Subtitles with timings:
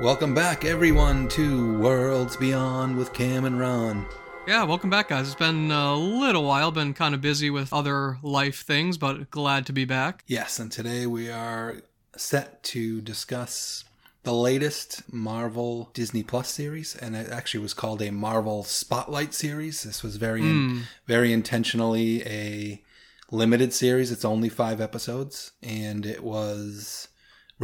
[0.00, 4.06] Welcome back, everyone, to Worlds Beyond with Cam and Ron.
[4.46, 5.26] Yeah, welcome back, guys.
[5.28, 9.66] It's been a little while, been kind of busy with other life things, but glad
[9.66, 10.24] to be back.
[10.26, 11.76] Yes, and today we are
[12.16, 13.84] set to discuss
[14.24, 19.82] the latest Marvel Disney Plus series, and it actually was called a Marvel Spotlight series.
[19.84, 20.80] This was very, Hmm.
[21.06, 22.82] very intentionally a
[23.30, 24.10] limited series.
[24.10, 27.08] It's only five episodes, and it was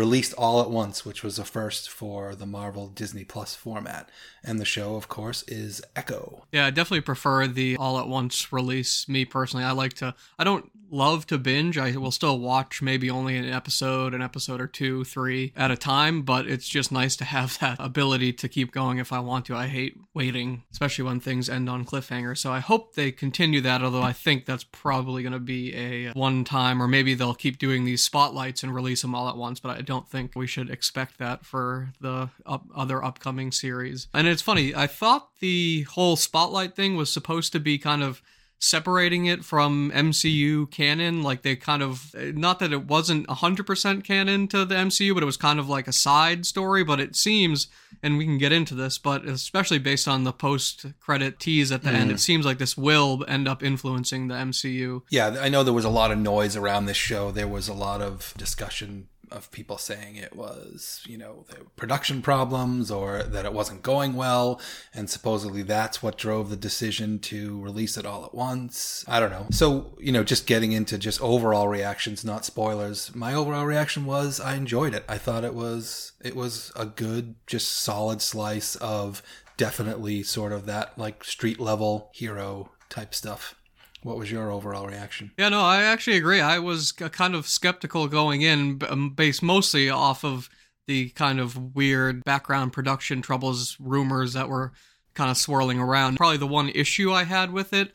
[0.01, 4.09] released all at once, which was a first for the Marvel Disney Plus format.
[4.43, 6.47] And the show, of course, is Echo.
[6.53, 9.07] Yeah, I definitely prefer the all at once release.
[9.11, 10.15] Me personally, I like to.
[10.39, 11.79] I don't love to binge.
[11.79, 15.77] I will still watch maybe only an episode, an episode or two, three at a
[15.77, 16.23] time.
[16.23, 19.57] But it's just nice to have that ability to keep going if I want to.
[19.57, 22.39] I hate waiting, especially when things end on cliffhangers.
[22.39, 23.83] So I hope they continue that.
[23.83, 27.59] Although I think that's probably going to be a one time, or maybe they'll keep
[27.59, 29.61] doing these spotlights and release them all at once.
[29.61, 34.07] But I don't think we should expect that for the up, other upcoming series.
[34.15, 34.73] And it's funny.
[34.73, 38.23] I thought the whole spotlight thing was supposed to be kind of
[38.61, 44.47] separating it from MCU canon like they kind of not that it wasn't 100% canon
[44.49, 47.69] to the MCU but it was kind of like a side story but it seems
[48.03, 51.83] and we can get into this but especially based on the post credit tease at
[51.83, 52.15] the end mm.
[52.15, 55.87] it seems like this will end up influencing the MCU Yeah, I know there was
[55.87, 57.31] a lot of noise around this show.
[57.31, 61.45] There was a lot of discussion of people saying it was, you know,
[61.77, 64.61] production problems or that it wasn't going well.
[64.95, 69.05] And supposedly that's what drove the decision to release it all at once.
[69.09, 69.47] I don't know.
[69.51, 73.15] So, you know, just getting into just overall reactions, not spoilers.
[73.15, 75.05] My overall reaction was I enjoyed it.
[75.09, 79.23] I thought it was, it was a good, just solid slice of
[79.57, 83.55] definitely sort of that like street level hero type stuff.
[84.03, 85.33] What was your overall reaction?
[85.37, 86.41] Yeah, no, I actually agree.
[86.41, 90.49] I was kind of skeptical going in, um, based mostly off of
[90.87, 94.73] the kind of weird background production troubles, rumors that were
[95.15, 96.17] kind of swirling around.
[96.17, 97.93] Probably the one issue I had with it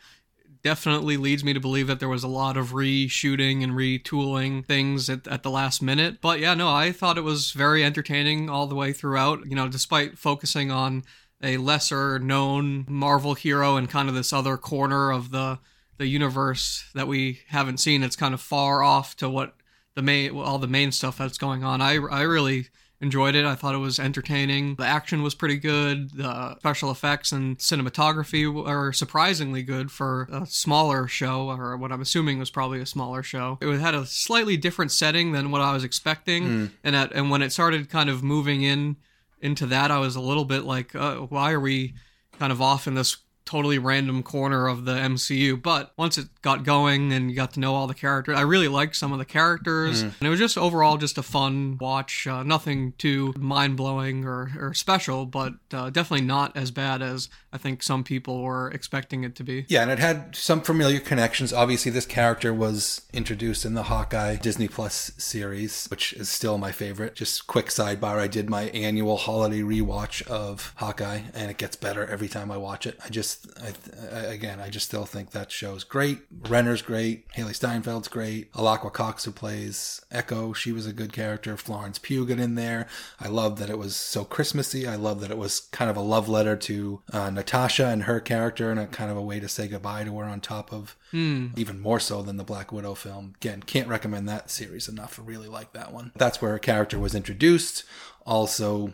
[0.65, 5.09] definitely leads me to believe that there was a lot of reshooting and retooling things
[5.09, 6.21] at, at the last minute.
[6.21, 9.67] But yeah, no, I thought it was very entertaining all the way throughout, you know,
[9.67, 11.03] despite focusing on
[11.43, 15.59] a lesser known Marvel hero and kind of this other corner of the
[15.97, 18.03] the universe that we haven't seen.
[18.03, 19.55] It's kind of far off to what
[19.95, 21.81] the main all the main stuff that's going on.
[21.81, 22.67] I I really
[23.01, 23.45] enjoyed it.
[23.45, 24.75] I thought it was entertaining.
[24.75, 26.11] The action was pretty good.
[26.11, 32.01] The special effects and cinematography were surprisingly good for a smaller show, or what I'm
[32.01, 33.57] assuming was probably a smaller show.
[33.61, 37.41] It had a slightly different setting than what I was expecting, and at, and when
[37.41, 38.95] it started kind of moving in
[39.41, 41.93] into that, I was a little bit like, uh, why are we
[42.39, 45.61] kind of off in this totally random corner of the MCU.
[45.61, 48.67] But once it got going and you got to know all the characters, I really
[48.67, 50.01] liked some of the characters.
[50.19, 52.25] And it was just overall just a fun watch.
[52.27, 57.29] Uh, nothing too mind blowing or, or special, but uh, definitely not as bad as
[57.55, 59.65] I think some people were expecting it to be.
[59.69, 61.53] Yeah, and it had some familiar connections.
[61.53, 66.73] Obviously, this character was introduced in the Hawkeye Disney Plus series, which is still my
[66.73, 67.15] favorite.
[67.15, 72.05] Just quick sidebar: I did my annual holiday rewatch of Hawkeye, and it gets better
[72.05, 72.99] every time I watch it.
[73.05, 73.71] I just, I,
[74.13, 76.19] I, again, I just still think that show's great.
[76.49, 77.25] Renner's great.
[77.37, 78.51] Hailee Steinfeld's great.
[78.51, 81.55] Alaqua Cox, who plays Echo, she was a good character.
[81.55, 82.85] Florence Pugh got in there.
[83.17, 84.85] I love that it was so Christmassy.
[84.85, 88.19] I love that it was kind of a love letter to uh, Natasha and her
[88.19, 90.97] character, and a kind of a way to say goodbye to her on top of
[91.11, 91.49] hmm.
[91.55, 93.35] even more so than the Black Widow film.
[93.35, 95.19] Again, can't recommend that series enough.
[95.19, 96.11] I really like that one.
[96.15, 97.83] That's where her character was introduced.
[98.25, 98.93] Also,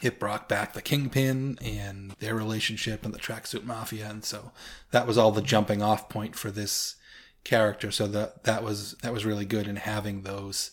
[0.00, 4.52] it brought back the Kingpin and their relationship and the Tracksuit Mafia, and so
[4.92, 6.94] that was all the jumping off point for this
[7.42, 7.90] character.
[7.90, 10.70] So that that was that was really good in having those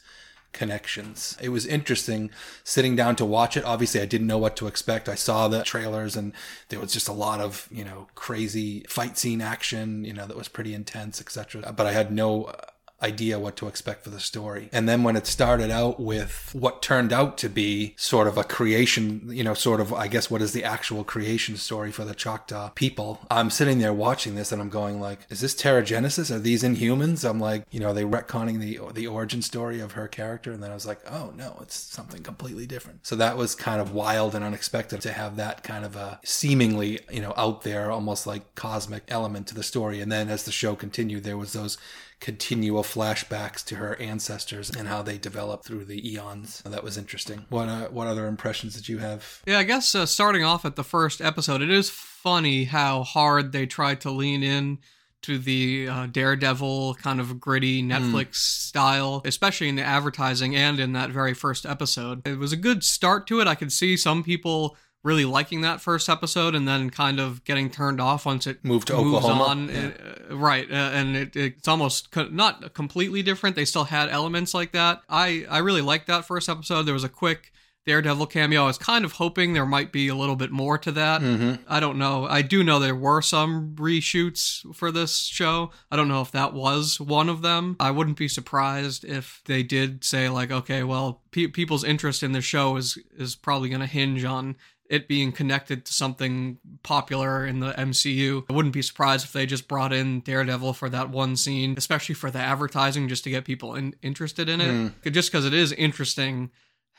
[0.51, 1.37] connections.
[1.41, 2.31] It was interesting
[2.63, 3.63] sitting down to watch it.
[3.63, 5.07] Obviously, I didn't know what to expect.
[5.07, 6.33] I saw the trailers and
[6.69, 10.37] there was just a lot of, you know, crazy fight scene action, you know, that
[10.37, 11.73] was pretty intense, etc.
[11.75, 12.53] But I had no
[13.01, 14.69] idea what to expect for the story.
[14.71, 18.43] And then when it started out with what turned out to be sort of a
[18.43, 22.15] creation, you know, sort of, I guess, what is the actual creation story for the
[22.15, 23.19] Choctaw people?
[23.29, 26.33] I'm sitting there watching this and I'm going like, is this Terrigenesis?
[26.33, 27.27] Are these Inhumans?
[27.27, 30.51] I'm like, you know, are they retconning the the origin story of her character?
[30.51, 33.05] And then I was like, oh no, it's something completely different.
[33.05, 36.99] So that was kind of wild and unexpected to have that kind of a seemingly,
[37.11, 40.01] you know, out there, almost like cosmic element to the story.
[40.01, 41.77] And then as the show continued, there was those
[42.19, 46.61] continual flashbacks to her ancestors and how they developed through the eons.
[46.65, 47.45] That was interesting.
[47.49, 49.41] What uh, what other impressions did you have?
[49.45, 53.51] Yeah, I guess uh, starting off at the first episode, it is funny how hard
[53.51, 54.79] they tried to lean in
[55.21, 60.93] to the uh, Daredevil kind of gritty Netflix style, especially in the advertising and in
[60.93, 62.25] that very first episode.
[62.25, 63.47] It was a good start to it.
[63.47, 67.69] I could see some people really liking that first episode and then kind of getting
[67.69, 69.43] turned off once it Moved to moves Oklahoma.
[69.43, 69.69] on.
[69.69, 73.55] Uh, right, uh, and it, it's almost co- not completely different.
[73.55, 75.01] They still had elements like that.
[75.07, 76.83] I I really liked that first episode.
[76.83, 77.51] There was a quick
[77.85, 78.63] Daredevil cameo.
[78.63, 81.21] I was kind of hoping there might be a little bit more to that.
[81.21, 81.63] Mm-hmm.
[81.67, 82.25] I don't know.
[82.27, 85.71] I do know there were some reshoots for this show.
[85.89, 87.77] I don't know if that was one of them.
[87.79, 92.33] I wouldn't be surprised if they did say like, okay, well, pe- people's interest in
[92.33, 94.57] the show is is probably going to hinge on
[94.89, 98.43] it being connected to something popular in the MCU.
[98.49, 102.15] I wouldn't be surprised if they just brought in Daredevil for that one scene, especially
[102.15, 105.11] for the advertising, just to get people in- interested in it.
[105.11, 106.49] Just because it is interesting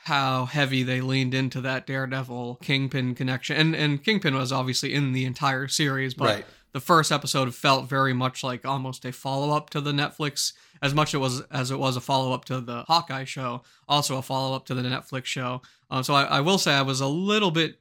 [0.05, 3.55] how heavy they leaned into that Daredevil Kingpin connection.
[3.57, 6.45] And and Kingpin was obviously in the entire series, but Right.
[6.71, 10.95] the first episode felt very much like almost a follow up to the Netflix as
[10.95, 14.21] much it was as it was a follow up to the Hawkeye show, also a
[14.23, 15.61] follow up to the Netflix show.
[15.91, 17.80] Um, so I, I will say I was a little bit uh,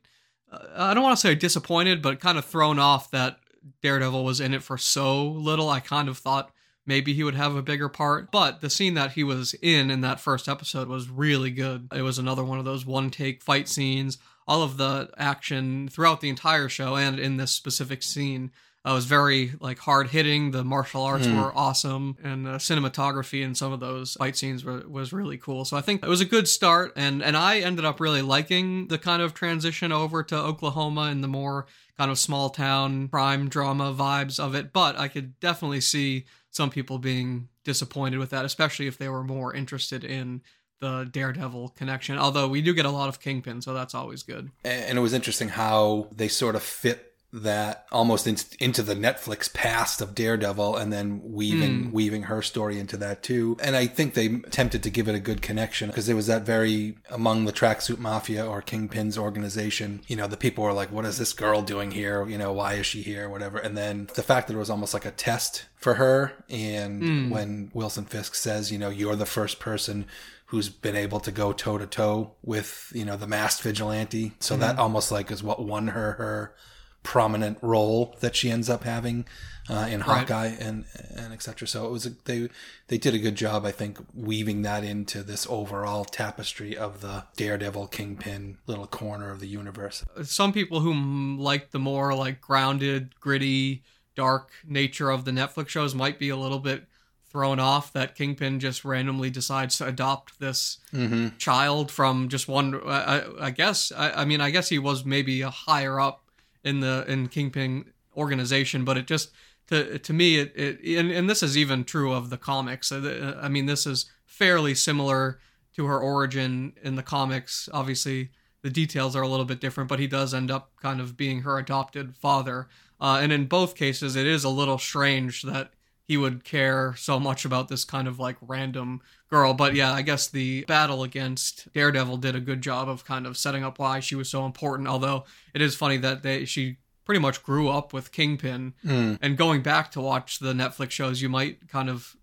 [0.50, 3.38] Uh, I don't want to say disappointed, but kind of thrown off that
[3.82, 5.69] Daredevil was in it for so little.
[5.69, 6.52] I kind of thought
[6.87, 10.00] maybe he would have a bigger part, but the scene that he was in in
[10.00, 11.88] that first episode was really good.
[11.94, 14.19] It was another one of those one take fight scenes.
[14.49, 18.50] All of the action throughout the entire show and in this specific scene
[18.85, 20.53] uh, was very like hard hitting.
[20.53, 21.37] The martial arts Hmm.
[21.37, 25.65] were awesome, and the cinematography in some of those fight scenes were, was really cool.
[25.65, 28.88] So I think it was a good start, and and I ended up really liking
[28.88, 31.67] the kind of transition over to Oklahoma and the more
[31.99, 34.73] kind of small town crime drama vibes of it.
[34.73, 39.23] But I could definitely see some people being disappointed with that, especially if they were
[39.23, 40.41] more interested in
[40.81, 42.17] the Daredevil connection.
[42.17, 44.50] Although we do get a lot of Kingpin, so that's always good.
[44.65, 49.53] and it was interesting how they sort of fit that almost in, into the Netflix
[49.53, 51.91] past of Daredevil and then weaving hmm.
[51.93, 53.56] weaving her story into that too.
[53.62, 56.43] And I think they attempted to give it a good connection because there was that
[56.43, 61.05] very among the tracksuit mafia or Kingpin's organization, you know, the people were like, what
[61.05, 62.27] is this girl doing here?
[62.27, 63.29] You know, why is she here?
[63.29, 63.59] Whatever.
[63.59, 67.31] And then the fact that it was almost like a test for her and hmm.
[67.31, 70.06] when Wilson Fisk says, you know, you're the first person
[70.47, 74.32] who's been able to go toe to toe with you know the masked vigilante.
[74.41, 74.62] So hmm.
[74.62, 76.55] that almost like is what won her her
[77.02, 79.25] prominent role that she ends up having
[79.69, 81.67] uh, in Hawkeye and and etc.
[81.69, 82.49] So it was a, they
[82.88, 87.25] they did a good job, I think, weaving that into this overall tapestry of the
[87.37, 90.05] Daredevil Kingpin little corner of the universe.
[90.25, 90.93] some people who
[91.38, 93.82] like the more like grounded, gritty,
[94.17, 96.85] dark nature of the Netflix shows might be a little bit
[97.31, 101.37] thrown off that Kingpin just randomly decides to adopt this Mm-hmm.
[101.38, 102.75] child from just one.
[102.85, 103.93] I, I- I guess.
[103.96, 106.25] I, I mean, I guess he was maybe a higher up
[106.65, 109.31] in the in Kingpin organization, but it just
[109.69, 112.93] to to me it, it and, and this is even true of the comics.
[112.93, 115.41] I mean, this is fairly similar
[115.77, 117.69] to her origin in the comics.
[117.73, 118.31] Obviously,
[118.62, 121.43] the details are a little bit different, but he does end up kind of being
[121.43, 122.69] her adopted father.
[123.01, 125.73] Uh, and in both cases, it is a little strange that
[126.11, 129.55] he would care so much about this kind of like random girl.
[129.55, 133.37] But yeah, I guess the battle against Daredevil did a good job of kind of
[133.37, 134.89] setting up why she was so important.
[134.89, 135.25] Although
[135.55, 139.19] it is funny that they she pretty much grew up with Kingpin, Mm.
[139.23, 142.17] and going back to watch the Netflix shows, you might kind of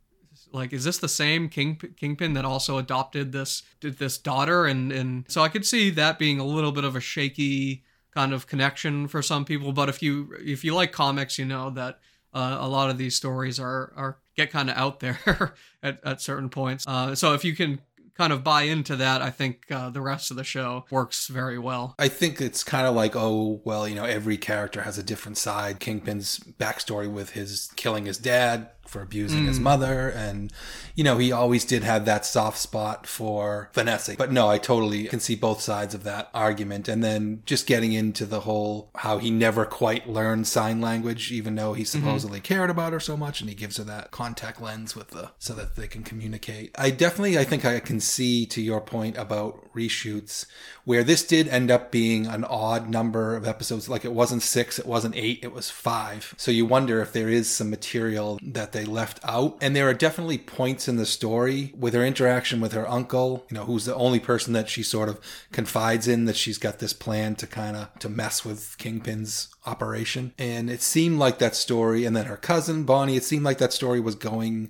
[0.51, 4.66] like, is this the same King Kingpin that also adopted this this daughter?
[4.66, 7.83] And and so I could see that being a little bit of a shaky
[8.14, 9.71] kind of connection for some people.
[9.71, 12.00] But if you if you like comics, you know that
[12.37, 15.53] uh, a lot of these stories are are get kind of out there
[15.83, 16.85] at, at certain points.
[16.87, 17.79] Uh, so if you can
[18.15, 21.57] kind of buy into that, I think uh, the rest of the show works very
[21.57, 21.95] well.
[21.99, 25.37] I think it's kind of like, oh, well, you know, every character has a different
[25.37, 25.79] side.
[25.79, 29.63] Kingpin's backstory with his killing his dad for abusing his mm.
[29.63, 30.09] mother.
[30.09, 30.51] And,
[30.95, 34.15] you know, he always did have that soft spot for Vanessa.
[34.17, 36.87] But no, I totally can see both sides of that argument.
[36.87, 41.56] And then just getting into the whole how he never quite learned sign language, even
[41.56, 41.99] though he mm-hmm.
[41.99, 43.41] supposedly cared about her so much.
[43.41, 46.71] And he gives her that contact lens with the, so that they can communicate.
[46.77, 50.45] I definitely, I think I can see to your point about reshoots
[50.85, 53.89] where this did end up being an odd number of episodes.
[53.89, 56.33] Like it wasn't six, it wasn't eight, it was five.
[56.37, 59.57] So you wonder if there is some material that they left out.
[59.60, 63.56] And there are definitely points in the story with her interaction with her uncle, you
[63.56, 65.19] know, who's the only person that she sort of
[65.52, 70.34] confides in that she's got this plan to kind of to mess with Kingpin's operation.
[70.38, 73.74] And it seemed like that story, and then her cousin Bonnie, it seemed like that
[73.74, 74.69] story was going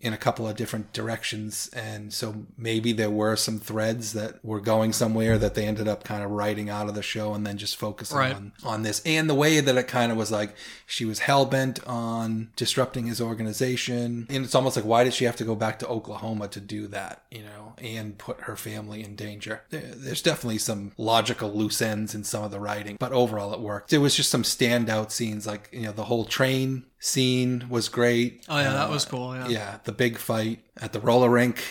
[0.00, 1.68] in a couple of different directions.
[1.74, 6.04] And so maybe there were some threads that were going somewhere that they ended up
[6.04, 8.34] kind of writing out of the show and then just focusing Right.
[8.34, 9.02] on, on this.
[9.04, 10.54] And the way that it kind of was like
[10.86, 14.26] she was hell bent on disrupting his organization.
[14.30, 16.86] And it's almost like, why did she have to go back to Oklahoma to do
[16.88, 19.62] that, you know, and put her family in danger?
[19.70, 23.90] There's definitely some logical loose ends in some of the writing, but overall it worked.
[23.90, 28.44] There was just some standout scenes, like, you know, the whole train scene was great.
[28.48, 29.34] Oh yeah, that Uh, was cool.
[29.34, 29.48] Yeah.
[29.48, 31.62] yeah, the big fight at the roller rink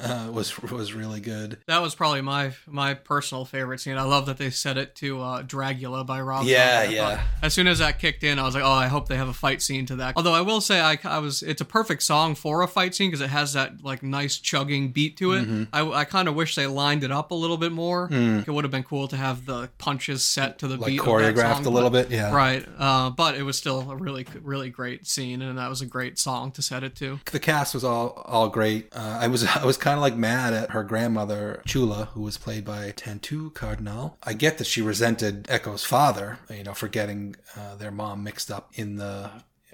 [0.00, 1.58] uh, was was really good.
[1.66, 3.96] That was probably my my personal favorite scene.
[3.96, 6.44] I love that they set it to uh, Dragula by Rob.
[6.46, 6.96] Yeah, Zombie.
[6.96, 7.22] Yeah.
[7.42, 9.32] As soon as that kicked in, I was like, oh, I hope they have a
[9.32, 10.14] fight scene to that.
[10.16, 13.10] Although I will say, I, I was it's a perfect song for a fight scene
[13.10, 15.42] because it has that like nice chugging beat to it.
[15.46, 15.64] Mm-hmm.
[15.72, 18.08] I, I kind of wish they lined it up a little bit more.
[18.08, 18.40] Hmm.
[18.46, 21.06] It would have been cool to have the punches set to the Like beat, of
[21.06, 22.34] that choreographed song, a little but- bit, yeah.
[22.34, 25.86] Right, uh, but it was still a really really great scene, and that was a
[25.86, 27.20] great song to set it to.
[27.30, 28.88] The cast was all all great.
[28.96, 32.38] Uh, I was I was kind of like mad at her grandmother Chula, who was
[32.38, 34.16] played by Tantoo Cardinal.
[34.22, 38.50] I get that she resented Echo's father, you know, for getting uh, their mom mixed
[38.50, 39.30] up in the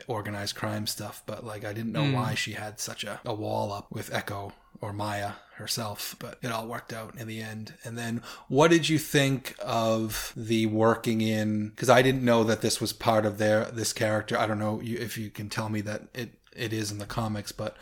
[0.08, 3.72] organized crime stuff, but like I didn't know why she had such a, a wall
[3.72, 7.75] up with Echo or Maya herself, but it all worked out in the end.
[7.85, 12.61] And then what did you think of the working in because I didn't know that
[12.61, 14.38] this was part of their this character.
[14.38, 17.52] I don't know if you can tell me that it it is in the comics,
[17.52, 17.76] but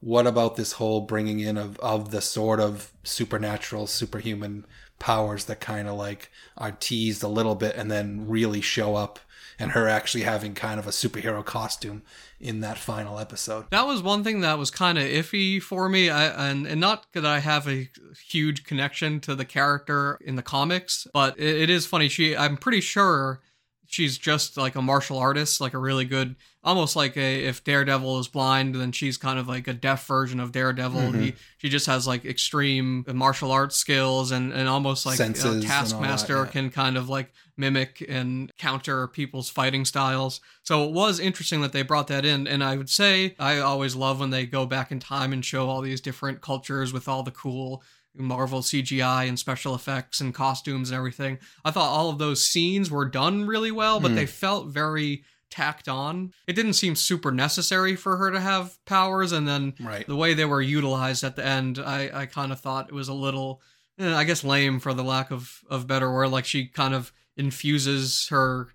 [0.00, 4.66] what about this whole bringing in of, of the sort of supernatural, superhuman
[4.98, 9.18] powers that kind of like are teased a little bit and then really show up
[9.58, 12.02] and her actually having kind of a superhero costume
[12.40, 13.66] in that final episode.
[13.70, 17.06] That was one thing that was kind of iffy for me, I, and and not
[17.12, 17.88] that I have a
[18.28, 22.08] huge connection to the character in the comics, but it, it is funny.
[22.08, 23.40] She, I'm pretty sure
[23.86, 28.18] she's just like a martial artist, like a really good, almost like a if Daredevil
[28.18, 31.00] is blind, then she's kind of like a deaf version of Daredevil.
[31.00, 31.20] Mm-hmm.
[31.20, 35.32] He, she just has like extreme martial arts skills and and almost like you know,
[35.44, 36.50] all that, Taskmaster yeah.
[36.50, 40.40] can kind of like mimic and counter people's fighting styles.
[40.62, 42.46] So it was interesting that they brought that in.
[42.46, 45.68] And I would say I always love when they go back in time and show
[45.68, 47.82] all these different cultures with all the cool
[48.18, 51.38] Marvel CGI and special effects and costumes and everything.
[51.64, 55.88] I thought all of those scenes were done really well, but they felt very tacked
[55.88, 56.32] on.
[56.46, 59.30] It didn't seem super necessary for her to have powers.
[59.32, 60.06] And then Right.
[60.06, 63.08] the way they were utilized at the end, I, I kind of thought it was
[63.08, 63.62] a little,
[63.98, 66.28] eh, I guess, lame for the lack of of better word.
[66.30, 68.68] Like she kind of infuses her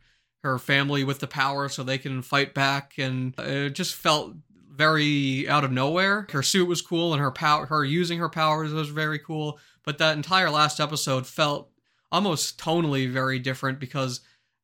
[0.43, 4.33] her family with the power so they can fight back, and it just felt
[4.81, 6.27] very out of nowhere.
[6.31, 9.59] Her suit was cool, and her power, her using her powers was very cool.
[9.83, 11.69] But that entire last episode felt
[12.11, 14.21] almost tonally very different because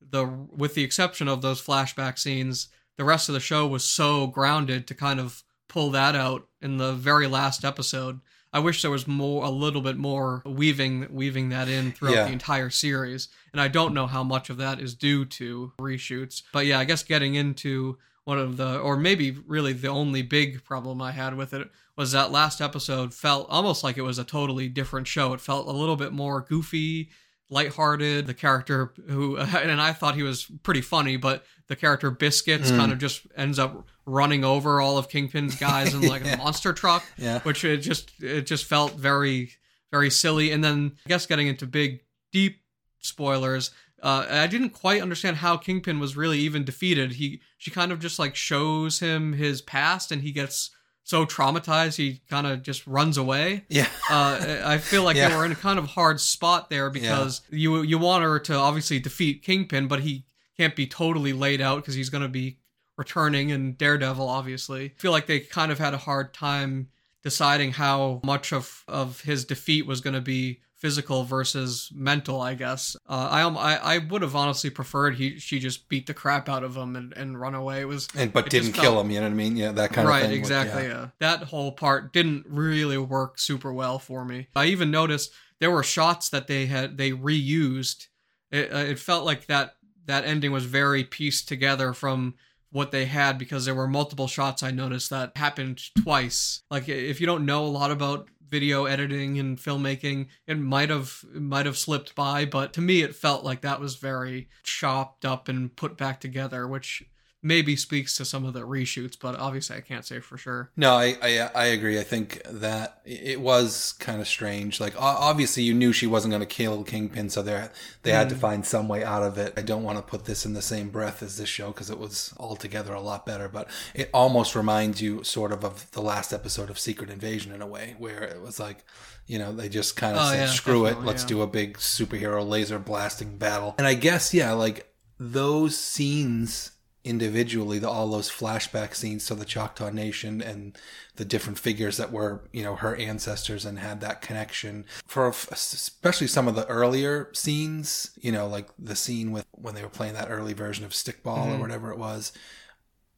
[0.10, 4.28] the with the exception of those flashback scenes, the rest of the show was so
[4.28, 8.20] grounded to kind of pull that out in the very last episode.
[8.54, 12.26] I wish there was more, a little bit more weaving weaving that in throughout Yeah.
[12.26, 16.42] the entire series, and I don't know how much of that is due to reshoots.
[16.54, 17.98] But yeah, I guess getting into
[18.28, 22.12] one of the, or maybe really the only big problem I had with it was
[22.12, 25.32] that last episode felt almost like it was a totally different show.
[25.32, 27.10] It felt a little bit more goofy,
[27.50, 28.28] lighthearted.
[28.28, 32.88] The character who, and I thought he was pretty funny, but the character Biscuits kind
[32.88, 32.92] hmm.
[32.92, 37.06] of just ends up running over all of Kingpin's guys in like a monster truck,
[37.18, 37.40] Yeah.
[37.44, 39.52] which it just it just felt very
[39.90, 40.52] very silly.
[40.52, 42.02] And then I guess getting into big
[42.34, 42.60] deep
[43.00, 43.72] spoilers.
[44.02, 47.14] Uh, I didn't quite understand how Kingpin was really even defeated.
[47.14, 50.70] He she kind of just like shows him his past, and he gets
[51.04, 53.64] so traumatized he kind of just runs away.
[53.70, 53.88] Yeah.
[54.10, 55.30] Uh, I feel like Yeah.
[55.30, 58.54] they were in a kind of hard spot there because you you want her to
[58.56, 60.26] obviously defeat Kingpin, but he
[60.58, 62.60] can't be totally laid out because he's going to be
[62.98, 64.28] returning in Daredevil.
[64.28, 66.90] Obviously, I feel like they kind of had a hard time
[67.24, 72.40] deciding how much of of his defeat was going to be physical versus mental.
[72.40, 76.14] I guess uh, I, I I would have honestly preferred he she just beat the
[76.14, 77.82] crap out of him and, and run away.
[77.82, 79.56] It was And but didn't felt- kill him, you know what I mean?
[79.56, 80.32] Yeah, that kind right, of thing.
[80.32, 80.84] Right, exactly.
[80.84, 80.90] Yeah.
[80.90, 81.08] Yeah.
[81.20, 84.48] That whole part didn't really work super well for me.
[84.56, 88.08] I even noticed there were shots that they had they reused.
[88.52, 92.36] It, uh, it felt like that that ending was very pieced together from
[92.70, 96.62] what they had because there were multiple shots I noticed that happened twice.
[96.70, 101.24] Like if you don't know a lot about video editing and filmmaking, it might have
[101.34, 105.48] might have slipped by, but to me it felt like that was very chopped up
[105.48, 107.04] and put back together, which
[107.44, 110.72] maybe speaks to some of the reshoots, but obviously I can't say for sure.
[110.76, 112.00] No, I, I I agree.
[112.00, 114.80] I think that it was kind of strange.
[114.80, 117.70] Like obviously you knew she wasn't going to kill Kingpin, so they
[118.04, 118.40] they had to mm.
[118.40, 119.54] find some way out of it.
[119.56, 122.00] I don't want to put this in the same breath as this show because it
[122.00, 126.34] was altogether a lot better, but it almost reminds you sort of of the last
[126.34, 128.84] episode of Secret Invasion in a way, where it was like,
[129.28, 131.30] you know, they just kind of Oh, said, yeah, "Screw it, let's yeah.
[131.30, 136.72] do a big superhero laser blasting battle." And I guess yeah, like those scenes
[137.08, 140.78] individually, the, all those flashback scenes to the Choctaw Nation and
[141.16, 144.86] the different figures that were, you know, her ancestors and had that connection.
[145.06, 149.82] For especially some of the earlier scenes, you know, like the scene with when they
[149.82, 151.62] were playing that early version of Stickball or mm-hmm.
[151.62, 152.34] whatever it was,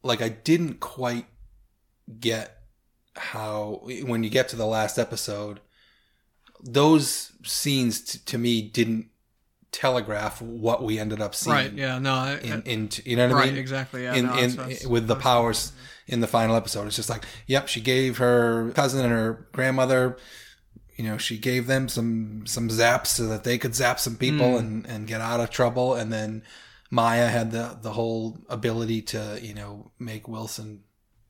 [0.02, 1.26] like I didn't quite
[2.18, 2.58] get
[3.16, 5.60] how when you get to the last episode,
[6.62, 9.08] those scenes t- to me didn't
[9.72, 11.72] telegraph what we ended up seeing Right?
[11.72, 11.98] Yeah.
[11.98, 12.14] No.
[12.14, 14.02] I, in, in you know what I mean Exactly.
[14.04, 14.14] Yeah.
[14.14, 15.72] in, no, in, that's- with the powers
[16.06, 16.86] in the final episode.
[16.86, 20.16] It's just like, yep, she gave her cousin and her grandmother,
[20.96, 24.50] you know, she gave them some some zaps so that they could zap some people
[24.50, 24.58] hmm.
[24.58, 25.94] and and get out of trouble.
[25.94, 26.42] And then
[26.90, 30.82] Maya had the the whole ability to you know make Wilson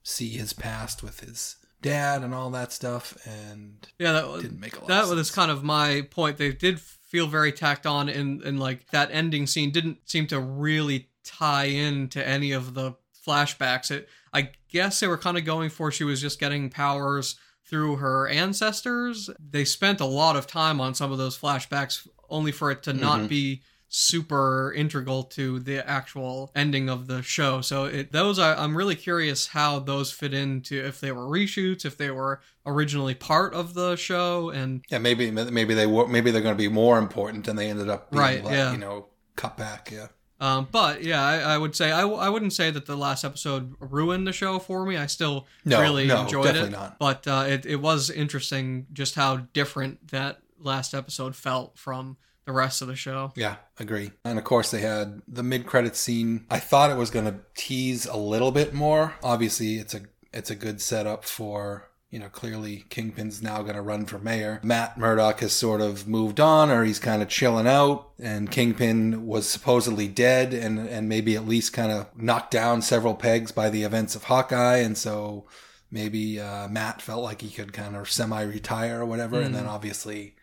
[0.03, 4.13] see his past with his dad and all that stuff, and Yeah.
[4.13, 4.89] That, didn't make a lot.
[4.89, 6.37] that was kind of my point.
[6.37, 6.81] They did
[7.11, 11.65] feel very tacked on, and and like that ending scene didn't seem to really tie
[11.67, 12.93] into any of the
[13.27, 13.91] flashbacks.
[13.91, 17.35] It, I guess they were kind of going for she was just getting powers
[17.67, 19.29] through her ancestors.
[19.39, 22.93] They spent a lot of time on some of those flashbacks, only for it to
[22.93, 23.29] not Mhm.
[23.29, 27.61] be super integral to the actual ending of the show.
[27.61, 31.85] So it those I, I'm really curious how those fit into if they were reshoots,
[31.85, 36.31] if they were originally part of the show, and yeah, maybe maybe they were maybe
[36.31, 38.73] they're going to be more important, and they ended up being Right, like, yeah.
[38.73, 39.91] you know cut back.
[39.93, 40.07] Yeah.
[40.41, 43.25] um, but yeah, I, I would say I, w- I wouldn't say that the last
[43.25, 44.97] episode ruined the show for me.
[44.97, 46.99] I still No, really no, enjoyed it, not.
[47.01, 52.53] but uh, it it was interesting just how different that last episode felt from the
[52.53, 53.33] rest of the show.
[53.37, 54.13] Yeah, agree.
[54.25, 56.47] And of course, they had the mid-credit scene.
[56.51, 59.15] I thought it was going to tease a little bit more.
[59.23, 63.83] Obviously, it's a it's a good setup for you know clearly Kingpin's now going to
[63.83, 64.61] run for mayor.
[64.63, 68.11] Matt Murdock has sort of moved on, or he's kind of chilling out.
[68.19, 73.15] And Kingpin was supposedly dead, and and maybe at least kind of knocked down several
[73.15, 75.47] pegs by the events of Hawkeye, and so.
[75.93, 80.37] Maybe uh, Matt felt like he could kind of semi-retire or whatever, and then obviously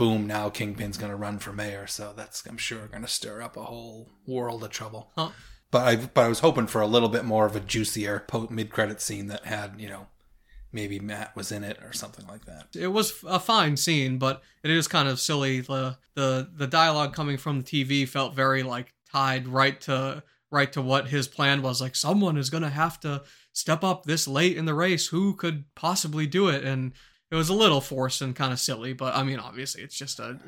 [0.00, 1.86] boom, now Kingpin's going to run for mayor.
[1.86, 5.12] So that's, I'm sure, going to stir up a whole world of trouble.
[5.14, 5.28] Huh.
[5.70, 8.70] But I, but I was hoping for a little bit more of a juicier mid
[8.70, 10.06] credit scene that had, you know,
[10.72, 12.68] maybe Matt was in it or something like that.
[12.74, 15.60] It was a fine scene, but it is kind of silly.
[15.60, 20.72] the the The dialogue coming from the TV felt very like tied right to right
[20.72, 21.82] to what his plan was.
[21.82, 25.08] Like someone is going to have to step up this late in the race.
[25.08, 26.64] Who could possibly do it?
[26.64, 26.94] And
[27.30, 28.92] it was a little forced and kind of silly.
[28.92, 30.38] But I mean, obviously, it's just a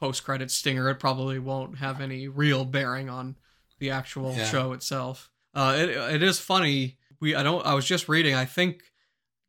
[0.00, 0.88] post credit stinger.
[0.90, 3.36] It probably won't have any real bearing on
[3.78, 4.44] the actual Yeah.
[4.46, 5.30] show itself.
[5.54, 6.98] Uh, it it is funny.
[7.20, 7.64] We I don't.
[7.66, 8.34] I was just reading.
[8.34, 8.82] I think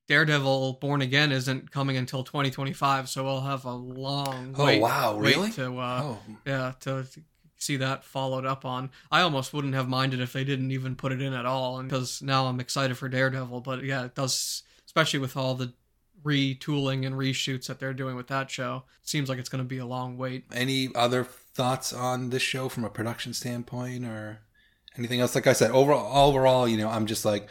[0.07, 4.81] Daredevil Born Again isn't coming until 2025, so we'll have a long Oh, wait.
[4.81, 5.51] wow, wait really?
[5.51, 7.07] To uh, oh, yeah, to
[7.57, 8.91] see that followed up on.
[9.09, 12.21] I almost wouldn't have minded if they didn't even put it in at all, because
[12.21, 13.61] now I'm excited for Daredevil.
[13.61, 15.73] But yeah, it does, especially with all the
[16.23, 18.83] retooling and reshoots that they're doing with that show.
[19.03, 20.45] Seems like it's going to be a long wait.
[20.53, 24.39] any other thoughts on this show from a production standpoint or
[24.97, 25.35] anything else?
[25.35, 27.47] Like I said, overall, overall, you know, I'm just like,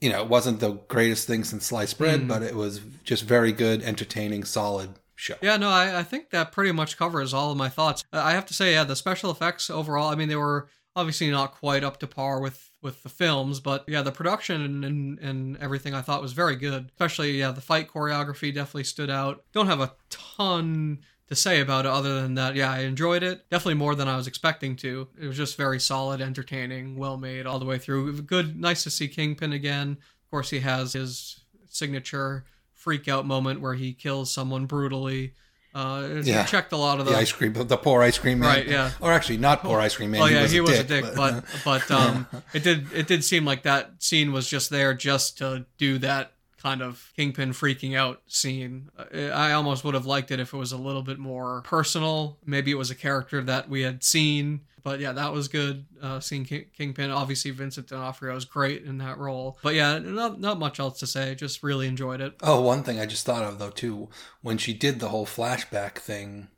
[0.00, 2.28] you know, it wasn't the greatest thing since sliced bread, Mm.
[2.28, 5.34] but it was just very good, entertaining, solid show.
[5.42, 8.04] Yeah, no, I, I think that pretty much covers all of my thoughts.
[8.12, 11.52] I have to say, yeah, the special effects overall, I mean, they were obviously not
[11.52, 15.94] quite up to par with with the films, but yeah, the production and, and, everything
[15.94, 16.90] I thought was very good.
[16.90, 19.42] Especially, yeah, the fight choreography definitely stood out.
[19.52, 23.48] Don't have a ton to say about it other than that, yeah, I enjoyed it.
[23.50, 25.08] Definitely more than I was expecting to.
[25.20, 28.22] It was just very solid, entertaining, well made all the way through.
[28.22, 29.98] Good, nice to see Kingpin again.
[30.00, 35.34] Of course, he has his signature freak out moment where he kills someone brutally.
[35.78, 36.44] Uh, Yeah.
[36.44, 38.48] checked a lot of The the ice cream, the poor ice cream man.
[38.48, 38.90] Right, yeah.
[39.00, 40.22] Or actually, not poor ice cream man.
[40.22, 43.06] Oh yeah, was he a was dick, a dick, but but um, it did it
[43.06, 47.52] did seem like that scene was just there just to do that kind of kingpin
[47.52, 48.90] freaking out scene.
[48.98, 52.36] Uh, I almost would have liked it if it was a little bit more personal.
[52.44, 55.84] Maybe it was a character that we had seen, but yeah, that was good.
[56.00, 59.58] Uh, seeing King, Kingpin, obviously Vincent D'Onofrio was great in that role.
[59.62, 61.34] But yeah, not not much else to say.
[61.34, 62.36] Just really enjoyed it.
[62.42, 64.08] Oh, one thing I just thought of though too,
[64.40, 66.48] when she did the whole flashback thing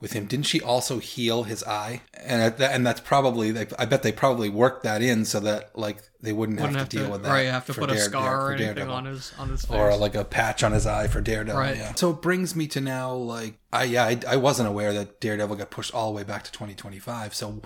[0.00, 0.26] with him.
[0.26, 2.00] Didn't she also heal his eye?
[2.14, 5.76] And that, and that's probably like I bet they probably worked that in so that
[5.78, 7.28] like they wouldn't, Wouldn't have, to deal with that.
[7.30, 8.94] right, have to for put a Dare- scar or anything Daredevil.
[8.94, 9.76] on his on his face.
[9.76, 11.60] or like a patch on his eye for Daredevil.
[11.60, 11.76] Right.
[11.76, 11.94] Yeah.
[11.94, 15.56] So it brings me to now, like, I yeah, I, I wasn't aware that Daredevil
[15.56, 17.34] got pushed all the way back to 2025.
[17.34, 17.60] So,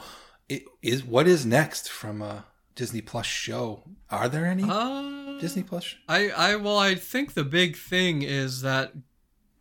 [0.48, 2.44] it is what is next from a
[2.74, 3.82] Disney Plus show?
[4.10, 5.94] Are there any uh, Disney Plus?
[6.08, 8.92] I, I well I think the big thing is that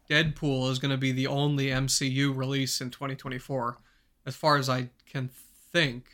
[0.09, 3.77] Deadpool is going to be the only MCU release in 2024
[4.25, 5.29] as far as I can
[5.71, 6.05] think.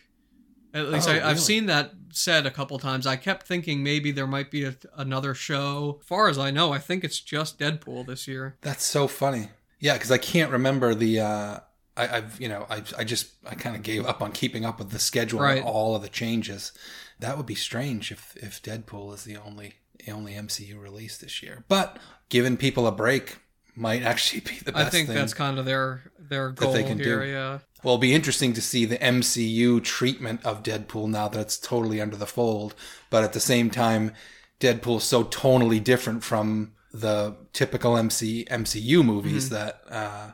[0.73, 1.25] At least Oh, I, really?
[1.25, 3.08] I've seen that said a couple times.
[3.08, 5.97] I kept thinking maybe there might be a, another show.
[6.02, 8.56] As far as I know, I think it's just Deadpool this year.
[8.62, 9.49] That's so funny.
[9.80, 11.19] Yeah, because I can't remember the.
[11.21, 11.60] uh
[11.97, 14.78] I, I've you know I I just I kind of gave up on keeping up
[14.80, 15.58] with the schedule Right.
[15.58, 16.71] and all of the changes.
[17.19, 19.73] That would be strange if if Deadpool is the only
[20.06, 21.65] the only MCU release this year.
[21.67, 21.97] But
[22.30, 23.38] giving people a break
[23.79, 25.15] might actually be the best I think thing.
[25.15, 27.21] that's kind of their their goal they can here.
[27.25, 27.31] do.
[27.31, 27.59] Yeah.
[27.81, 32.01] Well, it'll be interesting to see the MCU treatment of Deadpool now that it's totally
[32.01, 32.75] under the fold.
[33.09, 34.11] But at the same time,
[34.59, 39.55] Deadpool's so tonally different from the typical MC MCU movies Mm-hmm.
[39.55, 40.31] that uh,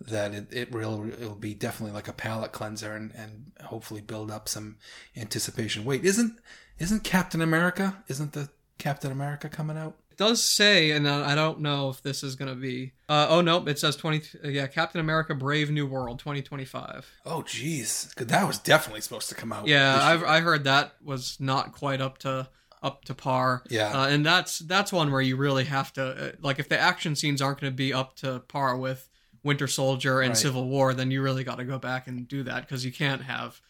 [0.00, 4.30] that it, it will it'll be definitely like a palate cleanser and, and hopefully build
[4.30, 4.76] up some
[5.16, 5.84] anticipation.
[5.84, 6.38] Wait, isn't
[6.78, 8.02] isn't Captain America?
[8.08, 8.48] Isn't the
[8.78, 9.96] Captain America coming out?
[10.18, 12.92] Does say, and I I don't know if this is going to be.
[13.08, 14.20] Uh, oh no, it says twenty.
[14.44, 17.06] Yeah, Captain America: Brave New World, twenty twenty five.
[17.24, 19.66] Oh, jeez, that was definitely supposed to come out.
[19.68, 20.24] Yeah, I've.
[20.24, 22.48] I heard that was not quite up to
[22.82, 23.62] up to par.
[23.70, 23.88] Yeah.
[23.96, 27.16] uh, and that's that's one where you really have to uh, like if the action
[27.16, 29.08] scenes aren't going to be up to par with
[29.44, 30.36] Winter Soldier and Right.
[30.36, 33.22] Civil War, then you really got to go back and do that because you can't
[33.22, 33.60] have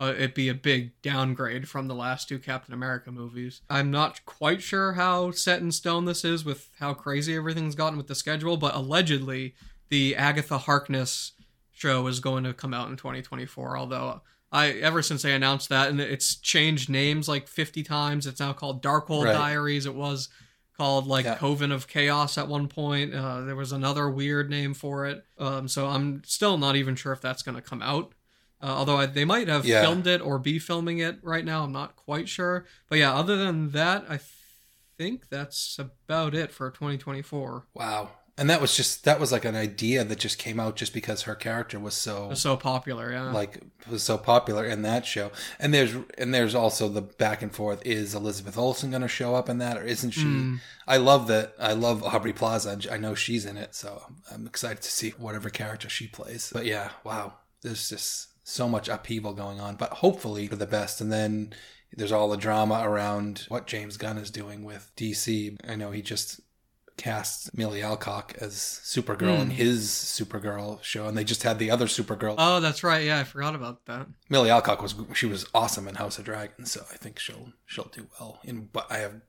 [0.00, 3.62] uh, it be a big downgrade from the last two Captain America movies.
[3.70, 7.96] I'm not quite sure how set in stone this is with how crazy everything's gotten
[7.96, 9.54] with the schedule, but allegedly
[9.88, 11.32] the Agatha Harkness
[11.72, 13.76] show is going to come out in 2024.
[13.78, 14.20] Although
[14.52, 18.52] I ever since they announced that and it's changed names like 50 times, it's now
[18.52, 19.32] called Darkhold Right.
[19.32, 19.86] Diaries.
[19.86, 20.28] It was
[20.76, 21.36] called like Yeah.
[21.36, 23.14] Coven of Chaos at one point.
[23.14, 25.24] Uh, there was another weird name for it.
[25.38, 28.12] Um, so I'm still not even sure if that's going to come out.
[28.62, 29.82] Uh, although I, they might have Yeah.
[29.82, 32.64] filmed it or be filming it right now, I'm not quite sure.
[32.88, 34.18] But yeah, other than that, I
[34.98, 37.66] think that's about it for 2024.
[37.74, 38.10] Wow.
[38.38, 41.22] And that was just that was like an idea that just came out just because
[41.22, 43.32] her character was so It's so popular, yeah.
[43.32, 45.30] like was so popular in that show.
[45.58, 49.34] And there's and there's also the back and forth is Elizabeth Olsen going to show
[49.34, 50.24] up in that or isn't she?
[50.24, 50.60] Mm.
[50.86, 52.78] I love that I love Aubrey Plaza.
[52.92, 56.50] I know she's in it, so I'm excited to see whatever character she plays.
[56.52, 57.38] But yeah, wow.
[57.62, 61.00] There's just so much upheaval going on, but hopefully for the best.
[61.00, 61.52] And then
[61.92, 65.56] there's all the drama around what James Gunn is doing with DC.
[65.68, 66.40] I know he just
[66.96, 69.56] cast Millie Alcock as Supergirl in Hmm.
[69.56, 72.34] his Supergirl show, and they just had the other Supergirl.
[72.38, 73.04] Oh, that's right.
[73.04, 74.06] Yeah, I forgot about that.
[74.30, 77.90] Millie Alcock was she was awesome in House of Dragons, so I think she'll she'll
[77.92, 78.40] do well.
[78.44, 79.20] In but I have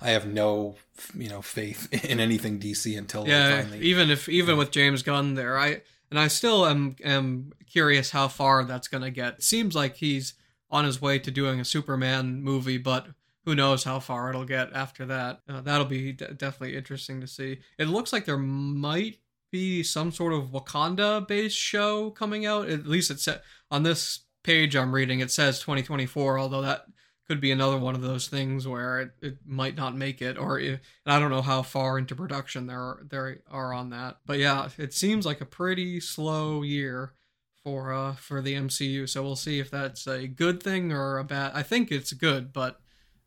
[0.00, 0.76] I have no
[1.14, 3.80] you know faith in anything DC until they Yeah, finally.
[3.80, 8.28] even if even with James Gunn there, I and I still am am curious how
[8.28, 9.34] far that's gonna get.
[9.34, 10.34] It seems like he's
[10.70, 13.08] on his way to doing a Superman movie, but
[13.44, 15.40] who knows how far it'll get after that.
[15.48, 17.60] Uh, that'll be d- definitely interesting to see.
[17.78, 19.18] It looks like there might
[19.50, 22.68] be some sort of Wakanda based show coming out.
[22.68, 23.28] At least it's
[23.70, 25.20] on this page I'm reading.
[25.20, 26.84] It says 2024, although that
[27.26, 30.58] could be another one of those things where it, it might not make it, or
[30.58, 34.18] if, and I don't know how far into production there there are on that.
[34.26, 37.12] But yeah, it seems like a pretty slow year
[37.62, 39.08] for uh for the MCU.
[39.08, 41.52] So we'll see if that's a good thing or a bad.
[41.54, 42.80] I think it's good, but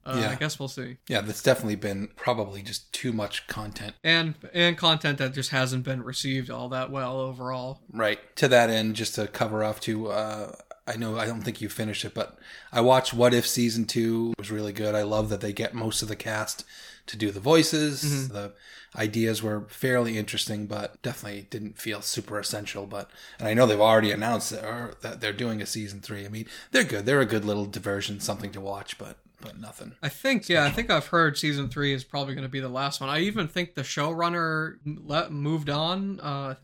[0.05, 0.31] uh, Yeah.
[0.31, 0.97] I guess we'll see.
[1.07, 3.95] yeah, that's definitely been probably just too much content.
[4.03, 7.81] And and content that just hasn't been received all that well overall.
[7.91, 8.19] Right.
[8.37, 11.69] To that end, just to cover off to, uh, I know I don't think you
[11.69, 12.37] finished it, but
[12.71, 14.33] I watched What If season two.
[14.37, 14.95] It was really good.
[14.95, 16.65] I love that they get most of the cast
[17.07, 18.03] to do the voices.
[18.03, 18.31] Mhm.
[18.33, 18.53] The
[18.95, 22.85] ideas were fairly interesting, but definitely didn't feel super essential.
[22.85, 26.25] But and I know they've already announced that, or that they're doing a season three.
[26.25, 27.05] I mean, they're good.
[27.05, 29.93] They're a good little diversion, something to watch, but but nothing.
[30.01, 32.69] I think yeah, I think I've heard season three is probably going to be the
[32.69, 33.09] last one.
[33.09, 36.19] I even think the showrunner le- moved on.
[36.19, 36.55] Uh,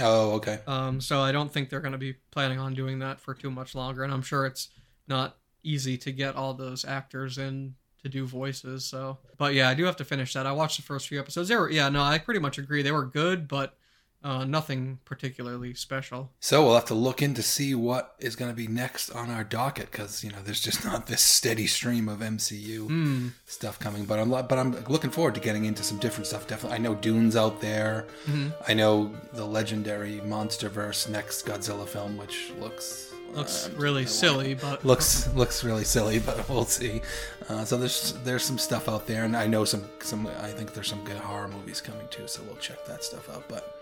[0.00, 0.60] Oh, okay.
[0.66, 3.50] Um, so I don't think they're going to be planning on doing that for too
[3.50, 4.68] much longer, and I'm sure it's
[5.06, 8.84] not easy to get all those actors in to do voices.
[8.84, 10.46] So, but yeah, I do have to finish that.
[10.46, 11.48] I watched the first few episodes.
[11.48, 12.82] They were, yeah, no, I pretty much agree.
[12.82, 13.76] They were good, but
[14.24, 16.30] uh, nothing particularly special.
[16.40, 19.30] So we'll have to look in to see what is going to be next on
[19.30, 23.28] our docket because you know there's just not this steady stream of MCU Hmm.
[23.46, 24.04] stuff coming.
[24.04, 26.46] But I'm but I'm looking forward to getting into some different stuff.
[26.46, 28.06] Definitely, I know Dune's out there.
[28.26, 28.48] Mm-hmm.
[28.66, 35.32] I know the legendary MonsterVerse next Godzilla film, which looks Looks really silly, but looks
[35.34, 37.02] looks really silly, but we'll see.
[37.48, 40.26] Uh, so there's there's some stuff out there, and I know some some.
[40.26, 43.44] I think there's some good horror movies coming too, so we'll check that stuff out.
[43.48, 43.80] But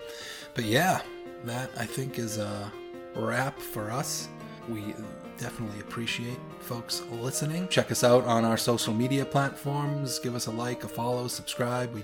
[0.55, 1.01] but yeah,
[1.45, 2.71] that I think is a
[3.15, 4.29] wrap for us.
[4.69, 4.95] We
[5.39, 7.69] definitely appreciate folks listening.
[7.69, 10.19] Check us out on our social media platforms.
[10.19, 11.95] Give us a like, a follow, subscribe.
[11.95, 12.03] We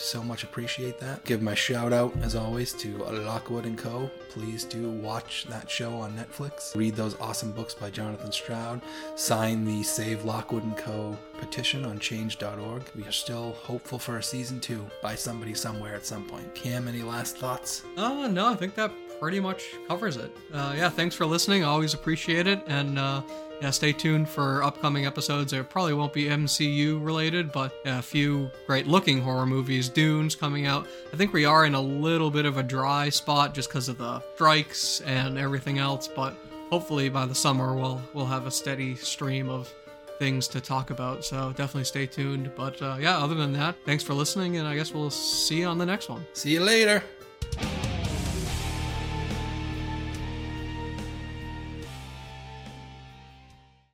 [0.00, 1.24] so much appreciate that.
[1.24, 4.10] Give my shout out as always to Lockwood and Co.
[4.30, 6.74] Please do watch that show on Netflix.
[6.76, 8.80] Read those awesome books by Jonathan Stroud.
[9.16, 11.16] Sign the Save Lockwood and Co.
[11.38, 12.82] petition on change.org.
[12.94, 16.54] We are still hopeful for a season two by somebody somewhere at some point.
[16.54, 17.82] Cam, any last thoughts?
[17.96, 20.34] uh, no, I think that pretty much covers it.
[20.52, 21.64] Uh, yeah, thanks for listening.
[21.64, 23.22] I always appreciate it, and uh,
[23.60, 25.50] yeah, stay tuned for upcoming episodes.
[25.50, 29.88] There probably won't be MCU related, but yeah, a few great looking horror movies.
[29.88, 30.86] Dune's coming out.
[31.12, 33.98] I think we are in a little bit of a dry spot just because of
[33.98, 36.36] the strikes and everything else, but
[36.70, 39.72] hopefully by the summer we'll we'll have a steady stream of
[40.18, 41.24] things to talk about.
[41.24, 42.50] So definitely stay tuned.
[42.56, 45.66] But uh, yeah, other than that, thanks for listening, and I guess we'll see you
[45.66, 46.26] on the next one.
[46.32, 47.02] See you later.